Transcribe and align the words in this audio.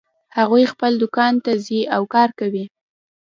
هغوی 0.37 0.63
خپل 0.73 0.91
دوکان 1.01 1.33
ته 1.43 1.51
ځي 1.65 1.79
او 1.95 2.01
کار 2.13 2.29
کوي 2.39 2.65